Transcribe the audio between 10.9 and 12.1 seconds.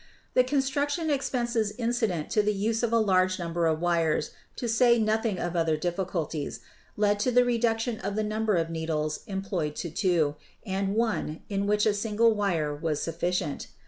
one in which a